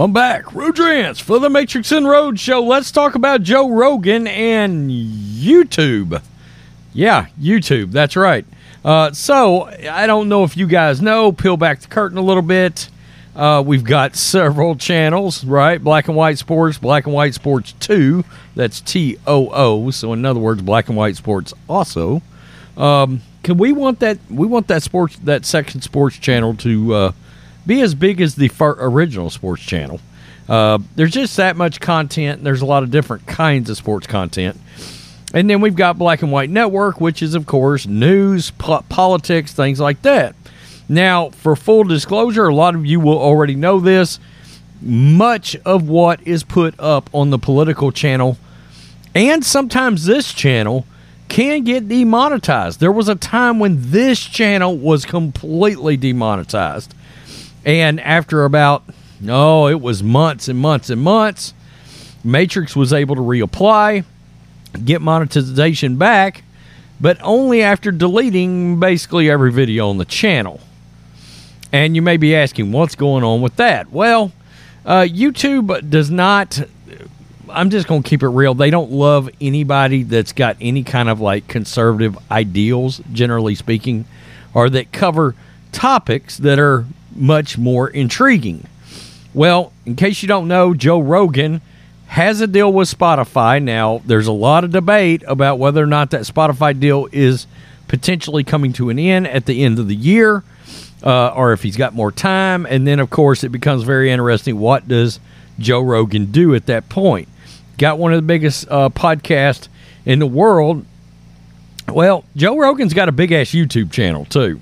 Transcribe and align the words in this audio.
I'm 0.00 0.14
back. 0.14 0.54
Rodrance 0.54 1.20
for 1.20 1.38
the 1.38 1.50
Matrix 1.50 1.92
and 1.92 2.08
Road 2.08 2.40
Show. 2.40 2.62
Let's 2.62 2.90
talk 2.90 3.16
about 3.16 3.42
Joe 3.42 3.68
Rogan 3.68 4.26
and 4.26 4.90
YouTube. 4.90 6.22
Yeah, 6.94 7.26
YouTube. 7.38 7.92
That's 7.92 8.16
right. 8.16 8.46
Uh, 8.82 9.12
so, 9.12 9.64
I 9.64 10.06
don't 10.06 10.30
know 10.30 10.42
if 10.42 10.56
you 10.56 10.66
guys 10.66 11.02
know, 11.02 11.32
peel 11.32 11.58
back 11.58 11.80
the 11.80 11.88
curtain 11.88 12.16
a 12.16 12.22
little 12.22 12.42
bit. 12.42 12.88
Uh, 13.36 13.62
we've 13.66 13.84
got 13.84 14.16
several 14.16 14.74
channels, 14.74 15.44
right? 15.44 15.84
Black 15.84 16.08
and 16.08 16.16
White 16.16 16.38
Sports, 16.38 16.78
Black 16.78 17.04
and 17.04 17.12
White 17.12 17.34
Sports 17.34 17.72
2. 17.80 18.24
That's 18.54 18.80
T 18.80 19.18
O 19.26 19.50
O. 19.52 19.90
So, 19.90 20.14
in 20.14 20.24
other 20.24 20.40
words, 20.40 20.62
Black 20.62 20.88
and 20.88 20.96
White 20.96 21.16
Sports 21.16 21.52
also. 21.68 22.22
Um, 22.74 23.20
can 23.42 23.58
we 23.58 23.72
want 23.72 24.00
that? 24.00 24.16
We 24.30 24.46
want 24.46 24.66
that 24.68 24.82
sports, 24.82 25.16
that 25.24 25.44
section 25.44 25.82
sports 25.82 26.16
channel 26.16 26.54
to 26.54 26.94
uh, 26.94 27.12
be 27.70 27.82
as 27.82 27.94
big 27.94 28.20
as 28.20 28.34
the 28.34 28.50
original 28.60 29.30
sports 29.30 29.62
channel. 29.62 30.00
Uh, 30.48 30.78
there's 30.96 31.12
just 31.12 31.36
that 31.36 31.56
much 31.56 31.80
content. 31.80 32.42
There's 32.42 32.62
a 32.62 32.66
lot 32.66 32.82
of 32.82 32.90
different 32.90 33.26
kinds 33.28 33.70
of 33.70 33.76
sports 33.76 34.08
content. 34.08 34.60
And 35.32 35.48
then 35.48 35.60
we've 35.60 35.76
got 35.76 35.96
Black 35.96 36.22
and 36.22 36.32
White 36.32 36.50
Network, 36.50 37.00
which 37.00 37.22
is, 37.22 37.34
of 37.34 37.46
course, 37.46 37.86
news, 37.86 38.50
po- 38.50 38.84
politics, 38.88 39.52
things 39.52 39.78
like 39.78 40.02
that. 40.02 40.34
Now, 40.88 41.30
for 41.30 41.54
full 41.54 41.84
disclosure, 41.84 42.48
a 42.48 42.54
lot 42.54 42.74
of 42.74 42.84
you 42.84 42.98
will 42.98 43.18
already 43.18 43.54
know 43.54 43.78
this. 43.78 44.18
Much 44.82 45.54
of 45.64 45.88
what 45.88 46.20
is 46.26 46.42
put 46.42 46.74
up 46.80 47.08
on 47.12 47.30
the 47.30 47.38
political 47.38 47.92
channel 47.92 48.36
and 49.14 49.44
sometimes 49.44 50.06
this 50.06 50.32
channel 50.32 50.86
can 51.28 51.64
get 51.64 51.88
demonetized. 51.88 52.80
There 52.80 52.92
was 52.92 53.08
a 53.08 53.14
time 53.14 53.58
when 53.58 53.90
this 53.90 54.20
channel 54.20 54.76
was 54.76 55.04
completely 55.04 55.96
demonetized. 55.96 56.94
And 57.64 58.00
after 58.00 58.44
about, 58.44 58.84
no, 59.20 59.68
it 59.68 59.80
was 59.80 60.02
months 60.02 60.48
and 60.48 60.58
months 60.58 60.90
and 60.90 61.00
months, 61.00 61.52
Matrix 62.24 62.74
was 62.76 62.92
able 62.92 63.16
to 63.16 63.22
reapply, 63.22 64.04
get 64.84 65.00
monetization 65.00 65.96
back, 65.96 66.42
but 67.00 67.18
only 67.22 67.62
after 67.62 67.90
deleting 67.90 68.78
basically 68.78 69.30
every 69.30 69.52
video 69.52 69.88
on 69.88 69.98
the 69.98 70.04
channel. 70.04 70.60
And 71.72 71.94
you 71.94 72.02
may 72.02 72.16
be 72.16 72.34
asking, 72.34 72.72
what's 72.72 72.94
going 72.94 73.24
on 73.24 73.42
with 73.42 73.56
that? 73.56 73.90
Well, 73.90 74.32
uh, 74.84 75.02
YouTube 75.02 75.88
does 75.88 76.10
not. 76.10 76.60
I'm 77.48 77.70
just 77.70 77.86
going 77.86 78.02
to 78.02 78.08
keep 78.08 78.22
it 78.22 78.28
real. 78.28 78.54
They 78.54 78.70
don't 78.70 78.90
love 78.90 79.30
anybody 79.40 80.02
that's 80.02 80.32
got 80.32 80.56
any 80.60 80.82
kind 80.82 81.08
of 81.08 81.20
like 81.20 81.48
conservative 81.48 82.18
ideals, 82.30 83.00
generally 83.12 83.54
speaking, 83.54 84.04
or 84.52 84.68
that 84.70 84.92
cover 84.92 85.34
topics 85.72 86.38
that 86.38 86.58
are 86.58 86.84
much 87.14 87.58
more 87.58 87.88
intriguing. 87.88 88.66
Well, 89.32 89.72
in 89.86 89.96
case 89.96 90.22
you 90.22 90.28
don't 90.28 90.48
know, 90.48 90.74
Joe 90.74 91.00
Rogan 91.00 91.60
has 92.08 92.40
a 92.40 92.46
deal 92.46 92.72
with 92.72 92.92
Spotify. 92.92 93.62
Now, 93.62 94.02
there's 94.04 94.26
a 94.26 94.32
lot 94.32 94.64
of 94.64 94.72
debate 94.72 95.22
about 95.28 95.58
whether 95.58 95.82
or 95.82 95.86
not 95.86 96.10
that 96.10 96.22
Spotify 96.22 96.78
deal 96.78 97.08
is 97.12 97.46
potentially 97.86 98.42
coming 98.42 98.72
to 98.74 98.90
an 98.90 98.98
end 98.98 99.28
at 99.28 99.46
the 99.46 99.62
end 99.62 99.78
of 99.78 99.88
the 99.88 99.94
year 99.94 100.42
uh, 101.02 101.28
or 101.28 101.52
if 101.52 101.62
he's 101.62 101.76
got 101.76 101.94
more 101.94 102.12
time. 102.12 102.66
And 102.66 102.86
then, 102.86 102.98
of 103.00 103.10
course, 103.10 103.44
it 103.44 103.50
becomes 103.50 103.82
very 103.82 104.10
interesting 104.10 104.58
what 104.58 104.88
does 104.88 105.20
Joe 105.58 105.80
Rogan 105.80 106.26
do 106.26 106.54
at 106.54 106.66
that 106.66 106.88
point? 106.88 107.28
Got 107.78 107.98
one 107.98 108.12
of 108.12 108.18
the 108.18 108.26
biggest 108.26 108.68
uh, 108.68 108.88
podcasts 108.90 109.68
in 110.04 110.18
the 110.18 110.26
world. 110.26 110.84
Well, 111.88 112.24
Joe 112.36 112.58
Rogan's 112.58 112.94
got 112.94 113.08
a 113.08 113.12
big 113.12 113.32
ass 113.32 113.48
YouTube 113.48 113.90
channel 113.90 114.24
too. 114.24 114.60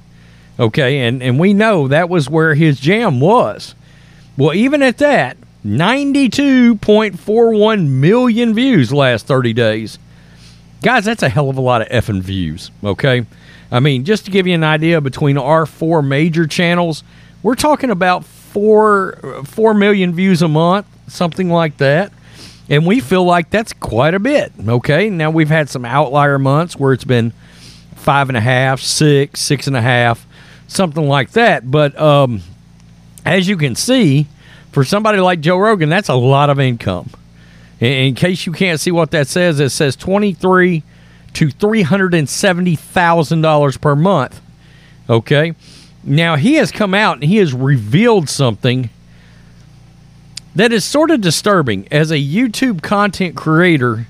Okay, 0.59 1.07
and, 1.07 1.23
and 1.23 1.39
we 1.39 1.55
know 1.55 1.87
that 1.89 2.09
was 2.09 2.29
where 2.29 2.55
his 2.55 2.81
jam 2.81 3.21
was. 3.21 3.75
Well, 4.37 4.55
even 4.55 4.83
at 4.83 4.99
that, 4.99 5.37
92.41 5.65 7.89
million 7.89 8.55
views 8.55 8.93
last 8.93 9.27
30 9.27 9.53
days. 9.53 9.99
Guys, 10.83 11.05
that's 11.05 11.23
a 11.23 11.29
hell 11.29 11.51
of 11.51 11.57
a 11.57 11.61
lot 11.61 11.83
of 11.83 11.89
effing 11.89 12.23
views, 12.23 12.71
okay? 12.83 13.27
I 13.71 13.81
mean, 13.81 14.05
just 14.05 14.25
to 14.25 14.31
give 14.31 14.47
you 14.47 14.55
an 14.55 14.65
idea, 14.65 15.01
between 15.01 15.37
our 15.37 15.67
four 15.67 16.03
major 16.03 16.47
channels, 16.47 17.03
we're 17.43 17.55
talking 17.55 17.91
about 17.91 18.25
four 18.25 19.43
four 19.45 19.75
million 19.75 20.15
views 20.15 20.43
a 20.43 20.49
month, 20.49 20.87
something 21.07 21.51
like 21.51 21.77
that. 21.79 22.13
And 22.71 22.87
we 22.87 23.01
feel 23.01 23.25
like 23.25 23.51
that's 23.51 23.73
quite 23.73 24.15
a 24.15 24.19
bit. 24.19 24.53
Okay. 24.67 25.11
Now 25.11 25.31
we've 25.31 25.49
had 25.49 25.69
some 25.69 25.85
outlier 25.85 26.39
months 26.39 26.77
where 26.77 26.93
it's 26.93 27.05
been 27.05 27.33
five 27.95 28.29
and 28.29 28.37
a 28.37 28.41
half, 28.41 28.81
six, 28.81 29.41
six 29.41 29.67
and 29.67 29.77
a 29.77 29.83
half, 29.83 30.27
something 30.69 31.09
like 31.09 31.33
that. 31.33 31.69
But 31.69 31.99
um, 32.01 32.43
as 33.25 33.49
you 33.49 33.57
can 33.57 33.75
see, 33.75 34.29
for 34.71 34.85
somebody 34.85 35.19
like 35.19 35.41
Joe 35.41 35.59
Rogan, 35.59 35.89
that's 35.89 36.09
a 36.09 36.15
lot 36.15 36.51
of 36.51 36.61
income. 36.61 37.11
In, 37.81 37.93
in 37.93 38.15
case 38.15 38.47
you 38.47 38.53
can't 38.53 38.79
see 38.79 38.93
what 38.93 39.11
that 39.11 39.27
says, 39.27 39.59
it 39.59 39.71
says 39.71 39.97
twenty 39.97 40.33
three 40.33 40.85
to 41.33 41.51
three 41.51 41.83
hundred 41.83 42.15
and 42.15 42.29
seventy 42.29 42.77
thousand 42.77 43.41
dollars 43.41 43.77
per 43.77 43.97
month. 43.97 44.41
Okay. 45.11 45.55
Now 46.05 46.37
he 46.37 46.55
has 46.55 46.71
come 46.71 46.95
out 46.95 47.15
and 47.15 47.25
he 47.25 47.39
has 47.39 47.53
revealed 47.53 48.29
something 48.29 48.91
that 50.55 50.73
is 50.73 50.85
sort 50.85 51.11
of 51.11 51.21
disturbing 51.21 51.87
as 51.91 52.11
a 52.11 52.17
YouTube 52.17 52.83
content 52.83 53.37
creator. 53.37 54.07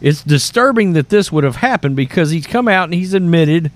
It's 0.00 0.22
disturbing 0.22 0.92
that 0.94 1.08
this 1.08 1.30
would 1.30 1.44
have 1.44 1.56
happened 1.56 1.96
because 1.96 2.30
he's 2.30 2.46
come 2.46 2.68
out 2.68 2.84
and 2.84 2.94
he's 2.94 3.14
admitted 3.14 3.70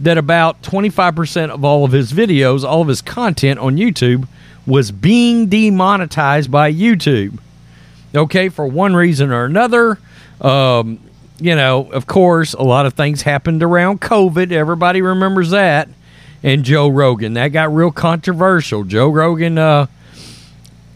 that 0.00 0.18
about 0.18 0.62
25% 0.62 1.50
of 1.50 1.64
all 1.64 1.84
of 1.84 1.92
his 1.92 2.12
videos, 2.12 2.64
all 2.64 2.82
of 2.82 2.88
his 2.88 3.02
content 3.02 3.60
on 3.60 3.76
YouTube 3.76 4.26
was 4.66 4.90
being 4.90 5.46
demonetized 5.46 6.50
by 6.50 6.72
YouTube. 6.72 7.38
Okay, 8.14 8.48
for 8.48 8.66
one 8.66 8.94
reason 8.94 9.30
or 9.30 9.44
another. 9.44 9.98
Um, 10.40 10.98
you 11.40 11.56
know, 11.56 11.90
of 11.90 12.06
course, 12.06 12.52
a 12.52 12.62
lot 12.62 12.86
of 12.86 12.94
things 12.94 13.22
happened 13.22 13.62
around 13.62 14.00
COVID. 14.00 14.52
Everybody 14.52 15.02
remembers 15.02 15.50
that. 15.50 15.88
And 16.42 16.64
Joe 16.64 16.88
Rogan, 16.88 17.34
that 17.34 17.48
got 17.48 17.72
real 17.72 17.92
controversial. 17.92 18.84
Joe 18.84 19.08
Rogan, 19.08 19.58
uh, 19.58 19.86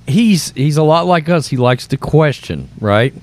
he's 0.06 0.50
he's 0.52 0.76
a 0.76 0.82
lot 0.82 1.06
like 1.06 1.28
us. 1.28 1.48
He 1.48 1.56
likes 1.56 1.86
to 1.88 1.96
question, 1.96 2.68
right? 2.80 3.14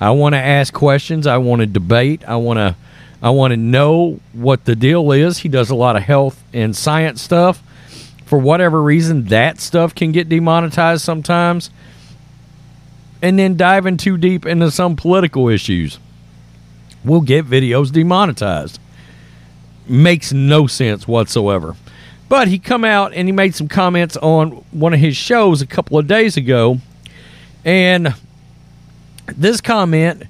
I 0.00 0.10
want 0.10 0.34
to 0.34 0.38
ask 0.38 0.72
questions. 0.72 1.26
I 1.26 1.38
want 1.38 1.60
to 1.60 1.66
debate. 1.66 2.24
I 2.26 2.36
want 2.36 2.58
to 2.58 2.74
I 3.22 3.30
want 3.30 3.52
to 3.52 3.56
know 3.56 4.20
what 4.32 4.64
the 4.64 4.74
deal 4.74 5.12
is. 5.12 5.38
He 5.38 5.48
does 5.48 5.70
a 5.70 5.74
lot 5.74 5.96
of 5.96 6.02
health 6.02 6.42
and 6.52 6.74
science 6.74 7.20
stuff. 7.20 7.62
For 8.24 8.38
whatever 8.38 8.82
reason, 8.82 9.24
that 9.26 9.60
stuff 9.60 9.94
can 9.94 10.12
get 10.12 10.28
demonetized 10.28 11.02
sometimes. 11.02 11.70
And 13.20 13.38
then 13.38 13.56
diving 13.56 13.98
too 13.98 14.16
deep 14.16 14.46
into 14.46 14.70
some 14.70 14.96
political 14.96 15.48
issues 15.48 15.98
will 17.04 17.20
get 17.20 17.46
videos 17.46 17.92
demonetized. 17.92 18.78
Makes 19.86 20.32
no 20.32 20.66
sense 20.66 21.06
whatsoever. 21.06 21.76
But 22.28 22.48
he 22.48 22.58
come 22.58 22.84
out 22.84 23.12
and 23.12 23.26
he 23.26 23.32
made 23.32 23.54
some 23.54 23.68
comments 23.68 24.16
on 24.18 24.64
one 24.70 24.94
of 24.94 25.00
his 25.00 25.16
shows 25.16 25.60
a 25.60 25.66
couple 25.66 25.98
of 25.98 26.06
days 26.06 26.36
ago, 26.36 26.78
and 27.64 28.14
this 29.26 29.60
comment 29.60 30.22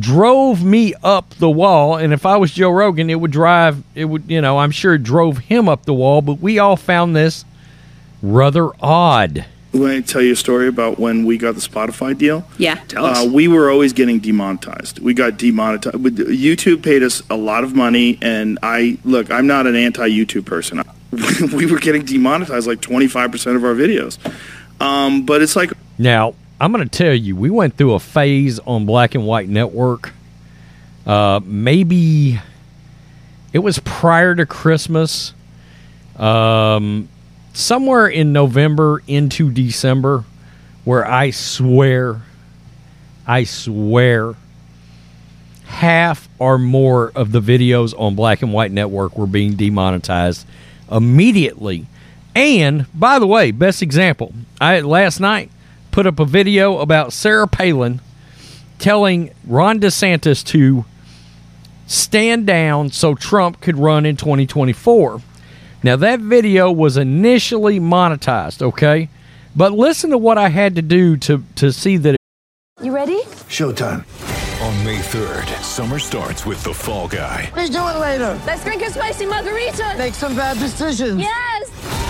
drove 0.00 0.64
me 0.64 0.94
up 1.04 1.30
the 1.34 1.50
wall. 1.50 1.96
And 1.96 2.12
if 2.12 2.26
I 2.26 2.36
was 2.36 2.50
Joe 2.52 2.70
Rogan, 2.70 3.10
it 3.10 3.16
would 3.20 3.30
drive 3.30 3.82
it 3.94 4.06
would 4.06 4.24
you 4.28 4.40
know 4.40 4.58
I'm 4.58 4.70
sure 4.70 4.94
it 4.94 5.02
drove 5.02 5.38
him 5.38 5.68
up 5.68 5.84
the 5.84 5.94
wall. 5.94 6.22
But 6.22 6.40
we 6.40 6.58
all 6.58 6.76
found 6.76 7.14
this 7.14 7.44
rather 8.22 8.70
odd. 8.80 9.44
Let 9.72 9.96
me 9.96 10.02
tell 10.02 10.20
you 10.20 10.32
a 10.32 10.36
story 10.36 10.66
about 10.66 10.98
when 10.98 11.24
we 11.24 11.38
got 11.38 11.54
the 11.54 11.60
Spotify 11.60 12.18
deal. 12.18 12.44
Yeah. 12.58 12.74
Tell 12.88 13.04
us. 13.04 13.24
Uh, 13.24 13.30
we 13.30 13.46
were 13.46 13.70
always 13.70 13.92
getting 13.92 14.18
demonetized. 14.18 14.98
We 14.98 15.14
got 15.14 15.36
demonetized. 15.38 15.96
YouTube 15.96 16.82
paid 16.82 17.04
us 17.04 17.22
a 17.30 17.36
lot 17.36 17.62
of 17.62 17.72
money, 17.76 18.18
and 18.20 18.58
I 18.64 18.98
look. 19.04 19.30
I'm 19.30 19.46
not 19.46 19.68
an 19.68 19.76
anti-YouTube 19.76 20.44
person. 20.44 20.82
we 21.56 21.66
were 21.66 21.78
getting 21.78 22.04
demonetized 22.04 22.66
like 22.66 22.80
25 22.80 23.30
percent 23.30 23.56
of 23.56 23.64
our 23.64 23.74
videos. 23.74 24.18
Um, 24.80 25.24
but 25.24 25.40
it's 25.40 25.54
like 25.54 25.70
Now, 25.98 26.34
I'm 26.60 26.72
going 26.72 26.86
to 26.86 26.98
tell 26.98 27.14
you, 27.14 27.34
we 27.34 27.50
went 27.50 27.76
through 27.76 27.94
a 27.94 28.00
phase 28.00 28.58
on 28.60 28.84
Black 28.84 29.14
and 29.14 29.26
White 29.26 29.48
Network 29.48 30.12
uh, 31.06 31.40
maybe 31.44 32.38
it 33.52 33.58
was 33.58 33.78
prior 33.80 34.34
to 34.34 34.46
Christmas, 34.46 35.32
um, 36.16 37.08
somewhere 37.52 38.06
in 38.06 38.32
November 38.32 39.02
into 39.06 39.50
December, 39.50 40.24
where 40.84 41.06
I 41.06 41.30
swear, 41.30 42.22
I 43.26 43.44
swear, 43.44 44.34
half 45.64 46.28
or 46.38 46.58
more 46.58 47.10
of 47.14 47.32
the 47.32 47.40
videos 47.40 47.98
on 47.98 48.14
Black 48.14 48.42
and 48.42 48.52
White 48.52 48.72
Network 48.72 49.16
were 49.16 49.26
being 49.26 49.54
demonetized 49.54 50.46
immediately. 50.90 51.86
And 52.34 52.86
by 52.94 53.18
the 53.18 53.26
way, 53.26 53.50
best 53.50 53.82
example, 53.82 54.32
I 54.60 54.80
last 54.80 55.18
night 55.18 55.50
put 55.90 56.06
up 56.06 56.18
a 56.18 56.24
video 56.24 56.78
about 56.78 57.12
Sarah 57.12 57.48
Palin 57.48 58.00
telling 58.78 59.30
Ron 59.46 59.80
DeSantis 59.80 60.44
to 60.46 60.84
stand 61.86 62.46
down 62.46 62.90
so 62.90 63.14
Trump 63.14 63.60
could 63.60 63.76
run 63.76 64.06
in 64.06 64.16
2024. 64.16 65.20
Now, 65.82 65.96
that 65.96 66.20
video 66.20 66.70
was 66.70 66.96
initially 66.96 67.80
monetized, 67.80 68.62
okay? 68.62 69.08
But 69.56 69.72
listen 69.72 70.10
to 70.10 70.18
what 70.18 70.38
I 70.38 70.48
had 70.48 70.76
to 70.76 70.82
do 70.82 71.16
to, 71.18 71.42
to 71.56 71.72
see 71.72 71.96
that. 71.98 72.16
You 72.82 72.94
ready? 72.94 73.20
Showtime. 73.48 74.04
On 74.62 74.84
May 74.84 74.98
3rd, 74.98 75.62
summer 75.62 75.98
starts 75.98 76.44
with 76.44 76.62
The 76.62 76.74
Fall 76.74 77.08
Guy. 77.08 77.50
Let's 77.56 77.70
do 77.70 77.78
it 77.78 77.98
later. 77.98 78.38
Let's 78.46 78.62
drink 78.62 78.82
a 78.82 78.90
spicy 78.90 79.24
margarita. 79.24 79.94
Make 79.96 80.14
some 80.14 80.36
bad 80.36 80.58
decisions. 80.58 81.20
Yes. 81.20 82.09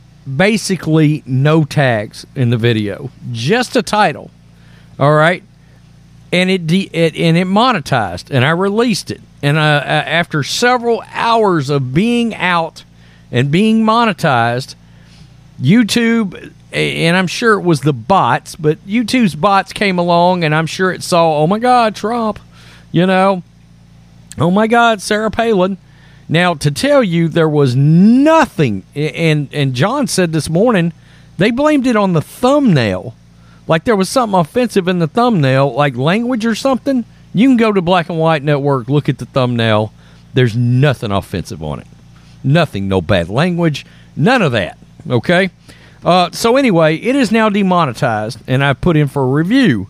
basically 0.37 1.23
no 1.25 1.63
tags 1.63 2.25
in 2.35 2.49
the 2.49 2.57
video, 2.57 3.09
just 3.31 3.75
a 3.75 3.81
title. 3.81 4.31
All 4.99 5.13
right, 5.13 5.43
and 6.31 6.49
it, 6.49 6.67
de- 6.67 6.89
it 6.93 7.15
and 7.15 7.37
it 7.37 7.47
monetized, 7.47 8.29
and 8.29 8.45
I 8.45 8.51
released 8.51 9.11
it. 9.11 9.21
And 9.41 9.57
uh, 9.57 9.61
uh, 9.61 9.63
after 9.63 10.43
several 10.43 11.03
hours 11.11 11.69
of 11.69 11.93
being 11.93 12.35
out 12.35 12.83
and 13.31 13.51
being 13.51 13.83
monetized, 13.83 14.75
YouTube, 15.59 16.53
and 16.71 17.17
I'm 17.17 17.27
sure 17.27 17.53
it 17.53 17.63
was 17.63 17.81
the 17.81 17.93
bots, 17.93 18.55
but 18.55 18.77
YouTube's 18.87 19.35
bots 19.35 19.73
came 19.73 19.97
along, 19.97 20.43
and 20.43 20.53
I'm 20.53 20.67
sure 20.67 20.91
it 20.91 21.03
saw, 21.03 21.39
oh 21.39 21.47
my 21.47 21.59
God, 21.59 21.95
Trump, 21.95 22.39
you 22.91 23.05
know, 23.05 23.43
oh 24.37 24.51
my 24.51 24.67
God, 24.67 25.01
Sarah 25.01 25.31
Palin. 25.31 25.77
Now, 26.31 26.53
to 26.53 26.71
tell 26.71 27.03
you, 27.03 27.27
there 27.27 27.49
was 27.49 27.75
nothing, 27.75 28.83
and 28.95 29.49
and 29.53 29.73
John 29.73 30.07
said 30.07 30.31
this 30.31 30.49
morning, 30.49 30.93
they 31.37 31.51
blamed 31.51 31.85
it 31.85 31.97
on 31.97 32.13
the 32.13 32.21
thumbnail, 32.21 33.15
like 33.67 33.83
there 33.83 33.97
was 33.97 34.07
something 34.07 34.39
offensive 34.39 34.87
in 34.87 34.99
the 34.99 35.07
thumbnail, 35.07 35.73
like 35.73 35.97
language 35.97 36.45
or 36.45 36.55
something. 36.55 37.03
You 37.33 37.49
can 37.49 37.57
go 37.57 37.73
to 37.73 37.81
Black 37.81 38.07
and 38.07 38.17
White 38.17 38.43
Network, 38.43 38.87
look 38.87 39.09
at 39.09 39.17
the 39.17 39.25
thumbnail. 39.25 39.91
There's 40.33 40.55
nothing 40.55 41.11
offensive 41.11 41.61
on 41.61 41.81
it, 41.81 41.87
nothing, 42.45 42.87
no 42.87 43.01
bad 43.01 43.27
language, 43.27 43.85
none 44.15 44.41
of 44.41 44.53
that. 44.53 44.77
Okay. 45.09 45.49
Uh, 46.05 46.31
so 46.31 46.55
anyway, 46.55 46.95
it 46.95 47.17
is 47.17 47.33
now 47.33 47.49
demonetized, 47.49 48.39
and 48.47 48.63
I 48.63 48.71
put 48.71 48.95
in 48.95 49.09
for 49.09 49.23
a 49.23 49.27
review. 49.27 49.87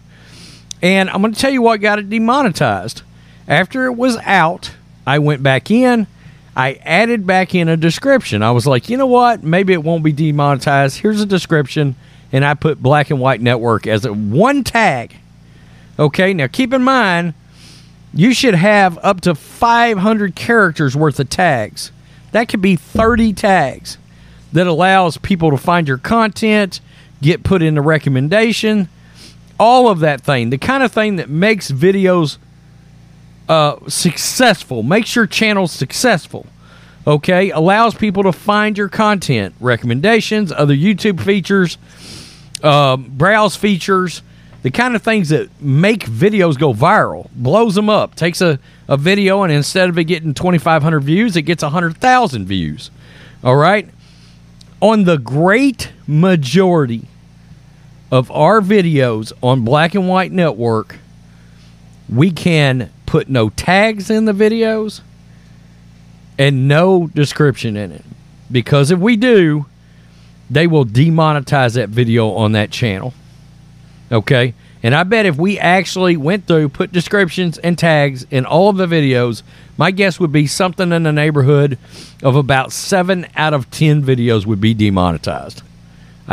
And 0.82 1.08
I'm 1.12 1.22
going 1.22 1.34
to 1.36 1.40
tell 1.40 1.52
you 1.52 1.62
what 1.62 1.82
got 1.82 2.00
it 2.00 2.10
demonetized. 2.10 3.04
After 3.48 3.86
it 3.86 3.94
was 3.94 4.18
out, 4.18 4.72
I 5.06 5.20
went 5.20 5.44
back 5.44 5.70
in. 5.70 6.08
I 6.56 6.74
added 6.84 7.26
back 7.26 7.56
in 7.56 7.70
a 7.70 7.78
description. 7.78 8.44
I 8.44 8.52
was 8.52 8.68
like, 8.68 8.90
you 8.90 8.98
know 8.98 9.06
what? 9.06 9.44
Maybe 9.44 9.74
it 9.74 9.84
won't 9.84 10.04
be 10.04 10.12
demonetized. 10.12 11.00
Here's 11.00 11.22
a 11.22 11.26
description. 11.26 11.96
And 12.32 12.44
I 12.46 12.54
put 12.54 12.82
Black 12.82 13.10
and 13.10 13.20
White 13.20 13.42
Network 13.42 13.88
as 13.88 14.06
a 14.06 14.14
one 14.14 14.64
tag. 14.64 15.16
Okay, 15.98 16.34
now 16.34 16.48
keep 16.48 16.74
in 16.74 16.84
mind, 16.84 17.34
you 18.14 18.34
should 18.34 18.56
have 18.56 18.98
up 19.02 19.22
to 19.22 19.36
500 19.36 20.36
characters 20.36 20.96
worth 20.96 21.20
of 21.20 21.30
tags. 21.30 21.92
That 22.32 22.50
could 22.50 22.62
be 22.62 22.76
30 22.76 23.34
tags 23.34 23.98
that 24.54 24.68
allows 24.68 25.18
people 25.18 25.52
to 25.52 25.58
find 25.58 25.88
your 25.88 25.98
content, 25.98 26.82
get 27.22 27.44
put 27.44 27.62
in 27.62 27.76
the 27.76 27.82
recommendation, 27.82 28.90
all 29.60 29.88
of 29.88 30.00
that 30.00 30.22
thing. 30.22 30.50
The 30.50 30.58
kind 30.58 30.84
of 30.84 30.92
thing 30.92 31.18
that 31.18 31.30
makes 31.30 31.72
videos 31.72 32.38
uh, 33.52 33.78
successful, 33.90 34.82
makes 34.82 35.14
your 35.14 35.28
channel 35.28 35.68
successful. 35.68 36.46
Okay, 37.06 37.50
allows 37.50 37.94
people 37.94 38.24
to 38.24 38.32
find 38.32 38.78
your 38.78 38.88
content, 38.88 39.56
recommendations, 39.60 40.54
other 40.54 40.74
YouTube 40.74 41.20
features, 41.20 41.78
um, 42.64 43.10
browse 43.10 43.58
features, 43.58 44.22
the 44.62 44.72
kind 44.72 44.96
of 44.96 45.02
things 45.02 45.28
that 45.30 45.50
make 45.62 46.06
videos 46.06 46.58
go 46.58 46.74
viral, 46.74 47.30
blows 47.32 47.76
them 47.76 47.90
up. 47.90 48.16
Takes 48.16 48.40
a, 48.40 48.58
a 48.88 48.96
video 48.96 49.44
and 49.44 49.52
instead 49.52 49.90
of 49.90 49.98
it 49.98 50.06
getting 50.06 50.34
2,500 50.34 51.02
views, 51.02 51.36
it 51.36 51.42
gets 51.42 51.62
100,000 51.62 52.46
views. 52.46 52.90
All 53.44 53.58
right? 53.58 53.90
On 54.80 55.04
the 55.04 55.18
great 55.18 55.92
majority 56.08 57.06
of 58.12 58.32
our 58.32 58.62
videos 58.62 59.34
on 59.44 59.66
Black 59.66 59.94
and 59.94 60.08
White 60.08 60.32
Network, 60.32 61.00
we 62.08 62.32
can 62.32 62.90
put 63.12 63.28
no 63.28 63.50
tags 63.50 64.10
in 64.10 64.24
the 64.24 64.32
videos 64.32 65.02
and 66.38 66.66
no 66.70 67.08
description 67.08 67.76
in 67.76 67.92
it. 67.92 68.06
Because 68.50 68.90
if 68.90 69.00
we 69.00 69.18
do, 69.18 69.66
they 70.50 70.66
will 70.66 70.86
demonetize 70.86 71.76
that 71.76 71.90
video 71.90 72.30
on 72.32 72.54
that 72.54 72.72
channel. 72.72 73.14
Okay? 74.14 74.54
And 74.82 74.96
I 74.96 75.04
bet 75.04 75.26
if 75.26 75.36
we 75.36 75.60
actually 75.60 76.16
went 76.16 76.48
through, 76.48 76.70
put 76.70 76.94
descriptions 76.94 77.58
and 77.58 77.78
tags 77.78 78.26
in 78.32 78.46
all 78.46 78.70
of 78.70 78.78
the 78.78 78.88
videos, 78.88 79.44
my 79.76 79.92
guess 79.92 80.18
would 80.18 80.32
be 80.32 80.48
something 80.48 80.94
in 80.94 81.04
the 81.04 81.12
neighborhood 81.12 81.78
of 82.24 82.38
about 82.38 82.72
seven 82.72 83.28
out 83.36 83.54
of 83.54 83.70
10 83.72 84.04
videos 84.04 84.46
would 84.46 84.62
be 84.62 84.74
demonetized. 84.74 85.64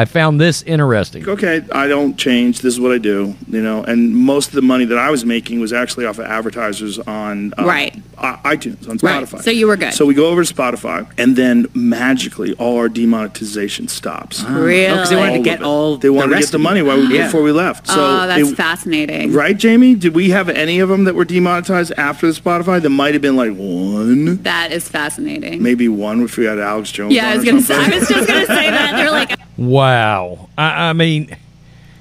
I 0.00 0.04
found 0.04 0.40
this 0.40 0.62
interesting. 0.62 1.28
okay, 1.28 1.62
I 1.72 1.88
don't 1.88 2.16
change. 2.16 2.60
This 2.60 2.74
is 2.74 2.80
what 2.80 2.92
I 2.92 2.98
do, 2.98 3.34
you 3.50 3.60
know. 3.60 3.82
And 3.82 4.14
most 4.14 4.46
of 4.48 4.54
the 4.54 4.62
money 4.62 4.84
that 4.84 4.96
I 4.96 5.10
was 5.10 5.24
making 5.24 5.58
was 5.58 5.72
actually 5.72 6.06
off 6.06 6.18
of 6.20 6.26
advertisers 6.26 7.00
on 7.00 7.52
uh, 7.58 7.64
Right. 7.64 7.94
i- 8.16 8.38
iTunes 8.54 8.88
on 8.88 8.98
Right. 9.02 9.24
Spotify. 9.24 9.42
So 9.42 9.50
you 9.50 9.66
were 9.66 9.76
good. 9.76 9.92
So 9.92 10.06
we 10.06 10.14
go 10.14 10.28
over 10.28 10.44
to 10.44 10.54
Spotify, 10.54 11.06
and 11.18 11.34
then 11.34 11.66
magically 11.74 12.52
all 12.54 12.76
our 12.78 12.88
demonetization 12.88 13.88
stops. 13.88 14.44
Really? 14.44 14.86
because 14.92 15.10
they 15.10 15.16
wanted 15.16 15.38
to 15.38 15.42
get 15.42 15.56
of 15.56 15.62
it. 15.62 15.66
all 15.66 15.96
They 15.96 16.10
wanted 16.10 16.30
the 16.30 16.34
to 16.36 16.40
get 16.42 16.52
the 16.52 16.58
money 16.60 16.80
it. 16.80 16.84
while 16.84 16.98
we, 16.98 17.16
Yeah. 17.16 17.24
before 17.26 17.42
we 17.42 17.50
left. 17.50 17.88
So 17.88 17.94
oh, 17.98 18.26
that's 18.28 18.50
it- 18.50 18.56
fascinating. 18.56 19.32
Right, 19.32 19.56
Jamie? 19.56 19.96
Did 19.96 20.14
we 20.14 20.30
have 20.30 20.48
any 20.48 20.78
of 20.78 20.88
them 20.88 21.04
that 21.04 21.16
were 21.16 21.24
demonetized 21.24 21.92
after 21.96 22.30
the 22.32 22.38
Spotify? 22.40 22.80
There 22.80 22.88
might 22.88 23.14
have 23.14 23.22
been 23.22 23.36
like 23.36 23.54
one, 23.56 24.42
That 24.44 24.70
is 24.70 24.88
fascinating. 24.88 25.60
maybe 25.60 25.88
one 25.88 26.22
if 26.22 26.36
we 26.36 26.44
had 26.44 26.60
Alex 26.60 26.92
Jones. 26.92 27.12
yeah, 27.14 27.30
I 27.30 27.34
was 27.36 27.44
gonna 27.44 27.60
say. 27.62 27.74
I 27.74 27.98
was 27.98 28.08
just 28.08 28.28
gonna 28.28 28.46
say 28.46 28.70
that. 28.70 28.92
They're 28.96 29.10
like, 29.10 29.32
Wow. 29.58 30.48
I, 30.56 30.88
I 30.88 30.92
mean, 30.94 31.36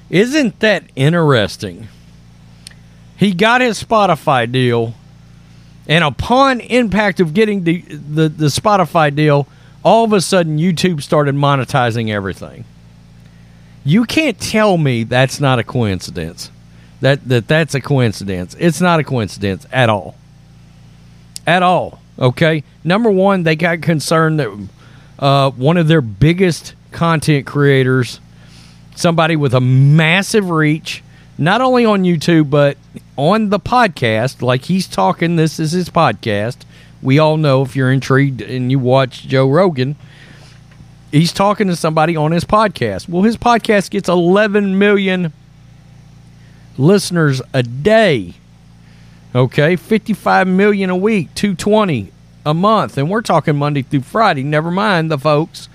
isn't 0.08 0.60
that 0.60 0.84
interesting? 0.96 1.88
He 3.16 3.34
got 3.34 3.60
his 3.60 3.82
Spotify 3.82 4.50
deal, 4.50 4.94
and 5.88 6.04
upon 6.04 6.60
impact 6.60 7.18
of 7.18 7.34
getting 7.34 7.64
the, 7.64 7.80
the, 7.80 8.28
the 8.28 8.46
Spotify 8.46 9.14
deal, 9.14 9.48
all 9.82 10.04
of 10.04 10.12
a 10.12 10.20
sudden 10.20 10.58
YouTube 10.58 11.02
started 11.02 11.34
monetizing 11.34 12.10
everything. 12.10 12.64
You 13.84 14.04
can't 14.04 14.38
tell 14.38 14.78
me 14.78 15.02
that's 15.02 15.40
not 15.40 15.58
a 15.58 15.64
coincidence. 15.64 16.50
That, 17.00 17.28
that 17.28 17.48
that's 17.48 17.74
a 17.74 17.80
coincidence. 17.80 18.54
It's 18.58 18.80
not 18.80 19.00
a 19.00 19.04
coincidence 19.04 19.66
at 19.72 19.88
all. 19.88 20.14
At 21.46 21.62
all. 21.62 22.00
Okay. 22.18 22.64
Number 22.84 23.10
one, 23.10 23.44
they 23.44 23.56
got 23.56 23.80
concerned 23.82 24.40
that 24.40 24.68
uh, 25.18 25.50
one 25.50 25.76
of 25.76 25.88
their 25.88 26.00
biggest 26.00 26.74
content 26.92 27.46
creators, 27.46 28.20
somebody 28.94 29.36
with 29.36 29.54
a 29.54 29.60
massive 29.60 30.50
reach, 30.50 31.02
not 31.36 31.60
only 31.60 31.84
on 31.84 32.02
YouTube, 32.02 32.50
but 32.50 32.76
on 33.16 33.50
the 33.50 33.60
podcast, 33.60 34.42
like 34.42 34.64
he's 34.64 34.86
talking, 34.86 35.36
this 35.36 35.58
is 35.60 35.72
his 35.72 35.88
podcast. 35.88 36.58
We 37.00 37.18
all 37.18 37.36
know 37.36 37.62
if 37.62 37.76
you're 37.76 37.92
intrigued 37.92 38.42
and 38.42 38.70
you 38.70 38.78
watch 38.78 39.22
Joe 39.26 39.48
Rogan, 39.48 39.96
he's 41.12 41.32
talking 41.32 41.68
to 41.68 41.76
somebody 41.76 42.16
on 42.16 42.32
his 42.32 42.44
podcast. 42.44 43.08
Well, 43.08 43.22
his 43.22 43.36
podcast 43.36 43.90
gets 43.90 44.08
11 44.08 44.78
million 44.78 45.32
listeners 46.76 47.40
a 47.52 47.62
day. 47.62 48.34
Okay, 49.34 49.76
55 49.76 50.48
million 50.48 50.90
a 50.90 50.96
week, 50.96 51.34
220 51.34 52.10
a 52.46 52.54
month. 52.54 52.96
And 52.96 53.10
we're 53.10 53.22
talking 53.22 53.56
Monday 53.56 53.82
through 53.82 54.00
Friday. 54.00 54.42
Never 54.42 54.70
mind 54.70 55.10
the 55.10 55.18
folks 55.18 55.68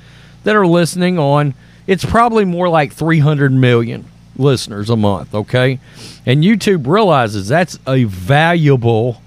that 0.43 0.55
are 0.55 0.67
listening 0.67 1.17
on, 1.17 1.53
it's 1.88 2.05
probably 2.05 2.45
more 2.45 2.69
like 2.69 2.93
300 2.93 3.51
million 3.51 4.05
listeners 4.35 4.89
a 4.89 4.95
month, 4.95 5.33
okay? 5.33 5.79
And 6.25 6.43
YouTube 6.43 6.88
realizes 6.88 7.47
that's 7.47 7.77
a 7.88 8.05
valuable 8.05 9.21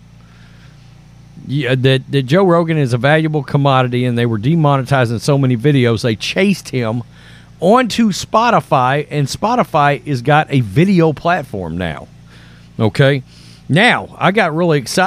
yeah, 1.46 1.76
that, 1.76 2.10
that 2.10 2.22
Joe 2.22 2.44
Rogan 2.44 2.76
is 2.76 2.92
a 2.92 2.98
valuable 2.98 3.44
commodity 3.44 4.04
and 4.04 4.18
they 4.18 4.26
were 4.26 4.38
demonetizing 4.38 5.20
so 5.20 5.38
many 5.38 5.56
videos 5.56 6.02
they 6.02 6.16
chased 6.16 6.70
him 6.70 7.02
onto 7.60 8.10
Spotify 8.10 9.06
and 9.10 9.28
Spotify 9.28 10.04
has 10.06 10.22
got 10.22 10.50
a 10.50 10.60
video 10.60 11.12
platform 11.12 11.78
now. 11.78 12.08
Okay? 12.80 13.22
Now, 13.68 14.14
I 14.18 14.32
got 14.32 14.54
really 14.54 14.78
excited 14.78 15.06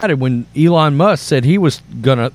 When 0.00 0.46
Elon 0.56 0.96
Musk 0.96 1.24
said 1.24 1.44
he 1.44 1.58
was 1.58 1.80
going 2.00 2.18
to 2.18 2.32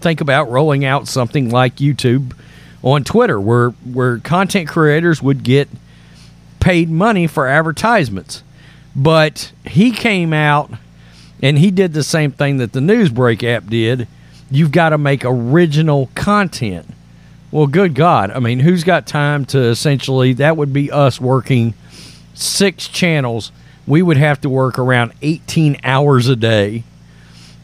think 0.00 0.20
about 0.20 0.50
rolling 0.50 0.84
out 0.84 1.08
something 1.08 1.48
like 1.48 1.76
YouTube 1.76 2.36
on 2.82 3.04
Twitter 3.04 3.40
where 3.40 3.70
where 3.70 4.18
content 4.18 4.68
creators 4.68 5.22
would 5.22 5.42
get 5.42 5.68
paid 6.58 6.90
money 6.90 7.26
for 7.26 7.46
advertisements. 7.46 8.42
But 8.94 9.52
he 9.66 9.92
came 9.92 10.32
out 10.32 10.70
and 11.42 11.58
he 11.58 11.70
did 11.70 11.94
the 11.94 12.02
same 12.02 12.32
thing 12.32 12.58
that 12.58 12.72
the 12.72 12.80
Newsbreak 12.80 13.42
app 13.44 13.66
did. 13.66 14.06
You've 14.50 14.72
got 14.72 14.90
to 14.90 14.98
make 14.98 15.24
original 15.24 16.10
content. 16.14 16.86
Well, 17.50 17.66
good 17.66 17.94
God. 17.94 18.30
I 18.30 18.40
mean, 18.40 18.60
who's 18.60 18.84
got 18.84 19.06
time 19.06 19.44
to 19.46 19.58
essentially, 19.58 20.34
that 20.34 20.56
would 20.56 20.72
be 20.72 20.90
us 20.90 21.20
working 21.20 21.74
six 22.34 22.88
channels. 22.88 23.52
We 23.90 24.02
would 24.02 24.18
have 24.18 24.40
to 24.42 24.48
work 24.48 24.78
around 24.78 25.14
18 25.20 25.80
hours 25.82 26.28
a 26.28 26.36
day 26.36 26.84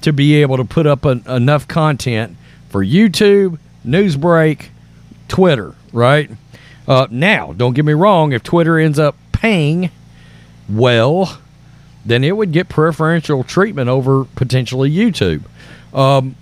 to 0.00 0.12
be 0.12 0.42
able 0.42 0.56
to 0.56 0.64
put 0.64 0.85
up 0.85 1.04
an, 1.04 1.23
enough 1.28 1.68
content 1.68 2.37
for 2.68 2.85
YouTube, 2.85 3.61
Newsbreak, 3.87 4.71
Twitter, 5.28 5.76
right? 5.92 6.28
Uh, 6.88 7.06
now, 7.12 7.52
don't 7.52 7.75
get 7.75 7.85
me 7.85 7.92
wrong, 7.92 8.33
if 8.33 8.42
Twitter 8.42 8.76
ends 8.76 8.99
up 8.99 9.14
paying 9.30 9.92
well, 10.68 11.38
then 12.04 12.25
it 12.25 12.37
would 12.37 12.50
get 12.50 12.68
preferential 12.68 13.45
treatment 13.45 13.88
over 13.88 14.25
potentially 14.25 14.90
YouTube. 14.90 15.45
Um, 15.95 16.35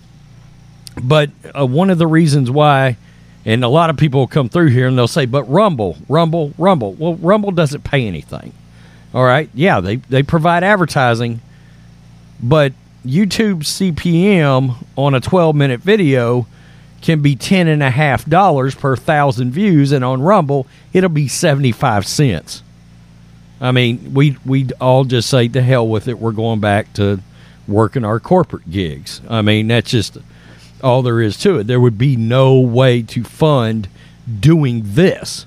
but 0.96 1.28
uh, 1.54 1.66
one 1.66 1.90
of 1.90 1.98
the 1.98 2.06
reasons 2.06 2.50
why, 2.50 2.96
and 3.44 3.62
a 3.62 3.68
lot 3.68 3.90
of 3.90 3.98
people 3.98 4.26
come 4.28 4.48
through 4.48 4.68
here 4.68 4.86
and 4.88 4.96
they'll 4.96 5.06
say, 5.06 5.26
but 5.26 5.42
Rumble, 5.44 5.98
Rumble, 6.08 6.54
Rumble. 6.56 6.94
Well, 6.94 7.16
Rumble 7.16 7.50
doesn't 7.50 7.84
pay 7.84 8.06
anything. 8.06 8.54
All 9.14 9.24
right. 9.24 9.48
Yeah, 9.54 9.80
they, 9.80 9.96
they 9.96 10.22
provide 10.22 10.64
advertising, 10.64 11.40
but 12.42 12.72
YouTube 13.06 13.60
CPM 13.60 14.76
on 14.96 15.14
a 15.14 15.20
12 15.20 15.54
minute 15.54 15.80
video 15.80 16.46
can 17.00 17.20
be 17.20 17.36
ten 17.36 17.68
and 17.68 17.82
a 17.82 17.90
half 17.90 18.24
dollars 18.24 18.74
per 18.74 18.96
thousand 18.96 19.50
views, 19.52 19.92
and 19.92 20.02
on 20.02 20.22
Rumble 20.22 20.66
it'll 20.94 21.10
be 21.10 21.28
75 21.28 22.06
cents. 22.06 22.62
I 23.60 23.72
mean, 23.72 24.14
we 24.14 24.38
we 24.44 24.68
all 24.80 25.04
just 25.04 25.28
say 25.28 25.48
to 25.48 25.60
hell 25.60 25.86
with 25.86 26.08
it. 26.08 26.18
We're 26.18 26.32
going 26.32 26.60
back 26.60 26.94
to 26.94 27.20
working 27.68 28.06
our 28.06 28.18
corporate 28.20 28.70
gigs. 28.70 29.20
I 29.28 29.42
mean, 29.42 29.68
that's 29.68 29.90
just 29.90 30.16
all 30.82 31.02
there 31.02 31.20
is 31.20 31.36
to 31.38 31.58
it. 31.58 31.66
There 31.66 31.80
would 31.80 31.98
be 31.98 32.16
no 32.16 32.58
way 32.58 33.02
to 33.02 33.22
fund 33.22 33.86
doing 34.40 34.80
this. 34.84 35.44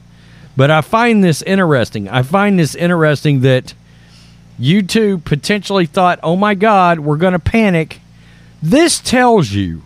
But 0.58 0.72
I 0.72 0.82
find 0.82 1.24
this 1.24 1.44
interesting. 1.44 2.10
I 2.10 2.24
find 2.24 2.58
this 2.58 2.74
interesting 2.74 3.42
that 3.42 3.76
YouTube 4.60 5.24
potentially 5.24 5.86
thought, 5.86 6.20
oh 6.24 6.36
my 6.36 6.56
God, 6.56 7.00
we're 7.00 7.18
going 7.18 7.34
to 7.34 7.40
panic. 7.40 8.02
This 8.62 9.00
tells 9.00 9.52
you 9.52 9.84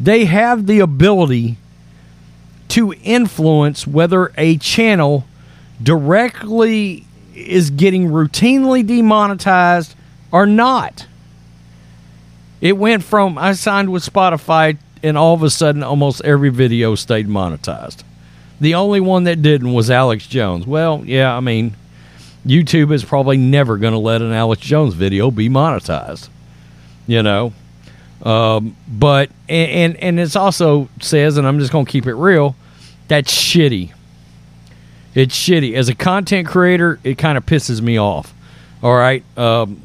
they 0.00 0.24
have 0.24 0.66
the 0.66 0.80
ability 0.80 1.58
to 2.68 2.94
influence 3.02 3.86
whether 3.86 4.32
a 4.38 4.56
channel 4.56 5.26
directly 5.82 7.04
is 7.34 7.68
getting 7.68 8.08
routinely 8.08 8.86
demonetized 8.86 9.94
or 10.32 10.46
not. 10.46 11.06
It 12.62 12.78
went 12.78 13.04
from 13.04 13.36
I 13.36 13.52
signed 13.52 13.92
with 13.92 14.02
Spotify 14.10 14.78
and 15.02 15.18
all 15.18 15.34
of 15.34 15.42
a 15.42 15.50
sudden 15.50 15.82
almost 15.82 16.22
every 16.24 16.50
video 16.50 16.94
stayed 16.94 17.28
monetized. 17.28 18.02
The 18.60 18.74
only 18.74 19.00
one 19.00 19.24
that 19.24 19.40
didn't 19.40 19.72
was 19.72 19.90
Alex 19.90 20.26
Jones. 20.26 20.66
Well, 20.66 21.02
yeah, 21.06 21.34
I 21.34 21.40
mean, 21.40 21.74
YouTube 22.46 22.92
is 22.92 23.04
probably 23.04 23.36
never 23.36 23.78
going 23.78 23.92
to 23.92 23.98
let 23.98 24.20
an 24.20 24.32
Alex 24.32 24.62
Jones 24.62 24.94
video 24.94 25.30
be 25.30 25.48
monetized. 25.48 26.28
You 27.06 27.22
know, 27.22 27.52
um, 28.22 28.76
but 28.86 29.30
and, 29.48 29.70
and 29.70 29.96
and 29.96 30.20
it's 30.20 30.36
also 30.36 30.88
says, 31.00 31.38
and 31.38 31.46
I'm 31.46 31.58
just 31.58 31.72
going 31.72 31.86
to 31.86 31.90
keep 31.90 32.06
it 32.06 32.14
real, 32.14 32.54
that's 33.08 33.34
shitty. 33.34 33.92
It's 35.14 35.34
shitty 35.34 35.74
as 35.74 35.88
a 35.88 35.94
content 35.94 36.46
creator. 36.46 37.00
It 37.02 37.18
kind 37.18 37.36
of 37.36 37.46
pisses 37.46 37.80
me 37.80 37.98
off. 37.98 38.32
All 38.82 38.94
right, 38.94 39.24
um, 39.38 39.82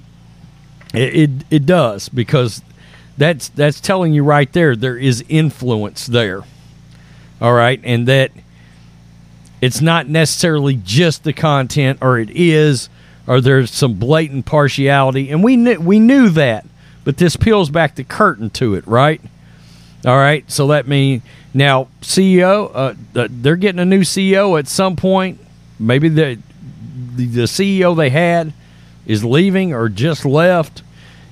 it, 0.94 1.16
it 1.16 1.30
it 1.50 1.66
does 1.66 2.10
because 2.10 2.62
that's 3.18 3.48
that's 3.50 3.80
telling 3.80 4.14
you 4.14 4.24
right 4.24 4.52
there 4.52 4.76
there 4.76 4.98
is 4.98 5.24
influence 5.30 6.06
there. 6.06 6.44
All 7.42 7.54
right, 7.54 7.80
and 7.84 8.08
that 8.08 8.32
it's 9.66 9.82
not 9.82 10.08
necessarily 10.08 10.76
just 10.76 11.24
the 11.24 11.34
content, 11.34 11.98
or 12.00 12.20
it 12.20 12.30
is, 12.30 12.88
or 13.26 13.42
there's 13.42 13.72
some 13.72 13.96
blatant 13.96 14.46
partiality, 14.46 15.32
and 15.32 15.44
we 15.44 15.58
knew 15.58 15.80
we 15.80 16.00
knew 16.00 16.30
that, 16.30 16.68
but 17.04 17.18
this 17.18 17.36
peels 17.36 17.72
back 17.72 17.96
the 17.96 18.04
curtain 18.04 18.52
to 18.52 18.76
it, 18.76 18.86
right? 18.86 19.20
All 20.06 20.18
right, 20.18 20.50
so 20.52 20.68
let 20.68 20.88
me 20.88 21.24
now 21.52 21.88
CEO. 22.02 22.70
Uh, 22.76 23.28
they're 23.28 23.56
getting 23.56 23.80
a 23.80 23.86
new 23.86 24.02
CEO 24.02 24.60
at 24.60 24.68
some 24.68 24.96
point. 24.96 25.40
Maybe 25.80 26.10
the, 26.10 26.38
the 27.16 27.26
the 27.26 27.44
CEO 27.44 27.98
they 27.98 28.12
had 28.12 28.54
is 29.08 29.26
leaving 29.26 29.74
or 29.74 29.90
just 29.90 30.26
left, 30.26 30.84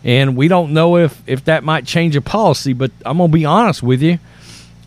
and 0.04 0.36
we 0.36 0.48
don't 0.48 0.74
know 0.74 0.98
if 0.98 1.22
if 1.28 1.46
that 1.46 1.64
might 1.64 1.86
change 1.86 2.16
a 2.16 2.22
policy. 2.22 2.74
But 2.74 2.90
I'm 3.06 3.20
gonna 3.20 3.32
be 3.32 3.46
honest 3.46 3.84
with 3.84 4.02
you: 4.02 4.18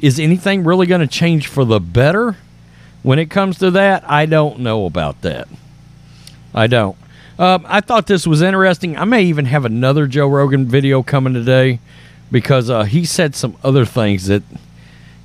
is 0.01 0.19
anything 0.19 0.65
really 0.65 0.87
going 0.87 1.01
to 1.01 1.07
change 1.07 1.47
for 1.47 1.65
the 1.65 1.79
better? 1.79 2.37
When 3.07 3.21
it 3.21 3.31
comes 3.31 3.59
to 3.59 3.71
that, 3.71 4.03
I 4.11 4.27
don't 4.27 4.59
know 4.59 4.85
about 4.85 5.23
that. 5.23 5.47
I 6.53 6.67
don't. 6.67 6.97
Um, 7.39 7.65
I 7.69 7.81
thought 7.81 8.09
this 8.09 8.27
was 8.27 8.43
interesting. 8.43 8.99
I 8.99 9.05
may 9.05 9.23
even 9.23 9.45
have 9.45 9.65
another 9.65 10.09
Joe 10.09 10.27
Rogan 10.27 10.67
video 10.67 11.05
coming 11.05 11.33
today 11.33 11.79
because 12.33 12.69
uh, 12.69 12.83
he 12.83 13.05
said 13.05 13.37
some 13.37 13.57
other 13.63 13.85
things 13.85 14.27
that 14.27 14.43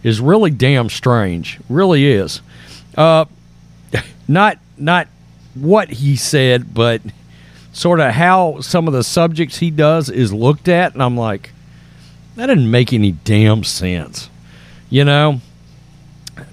is 0.03 0.21
really 0.21 0.51
damn 0.51 0.89
strange. 0.89 1.59
Really 1.69 2.05
is. 2.05 2.43
Uh, 2.95 3.25
not 4.27 4.59
not 4.77 5.07
what 5.55 5.89
he 5.89 6.15
said, 6.15 6.75
but 6.75 7.01
sort 7.73 7.99
of 7.99 8.11
how 8.11 8.61
some 8.61 8.85
of 8.85 8.93
the 8.93 9.03
subjects 9.03 9.57
he 9.57 9.71
does 9.71 10.07
is 10.07 10.31
looked 10.31 10.67
at, 10.67 10.93
and 10.93 11.01
I'm 11.01 11.17
like, 11.17 11.49
that 12.35 12.45
didn't 12.45 12.69
make 12.69 12.93
any 12.93 13.13
damn 13.13 13.63
sense. 13.63 14.29
You 14.91 15.03
know, 15.03 15.41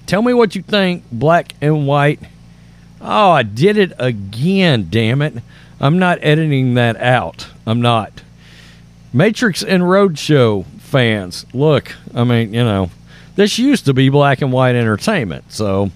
Tell 0.09 0.23
me 0.23 0.33
what 0.33 0.55
you 0.55 0.63
think, 0.63 1.03
black 1.11 1.53
and 1.61 1.85
white. 1.85 2.19
Oh, 2.99 3.29
I 3.29 3.43
did 3.43 3.77
it 3.77 3.93
again, 3.99 4.87
damn 4.89 5.21
it. 5.21 5.35
I'm 5.79 5.99
not 5.99 6.17
editing 6.23 6.73
that 6.73 6.97
out. 6.97 7.47
I'm 7.67 7.79
not. 7.79 8.23
Matrix 9.13 9.61
and 9.61 9.83
Roadshow 9.83 10.65
fans, 10.79 11.45
look, 11.53 11.93
I 12.15 12.23
mean, 12.23 12.55
you 12.55 12.63
know, 12.63 12.89
this 13.35 13.59
used 13.59 13.85
to 13.85 13.93
be 13.93 14.09
black 14.09 14.41
and 14.41 14.51
white 14.51 14.73
entertainment, 14.73 15.51
so 15.51 15.91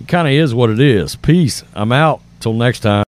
it 0.00 0.08
kind 0.08 0.26
of 0.26 0.34
is 0.34 0.52
what 0.52 0.68
it 0.68 0.80
is. 0.80 1.14
Peace. 1.14 1.62
I'm 1.74 1.92
out. 1.92 2.22
Till 2.40 2.54
next 2.54 2.80
time. 2.80 3.03